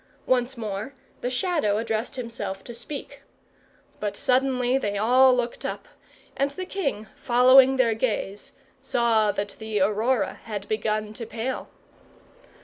[0.25, 3.21] Once more the Shadow addressed himself to speak.
[3.99, 5.87] But suddenly they all looked up,
[6.35, 8.51] and the king, following their gaze,
[8.81, 11.69] saw that the aurora had begun to pale.